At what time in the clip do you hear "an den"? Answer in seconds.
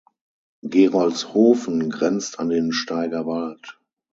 2.39-2.71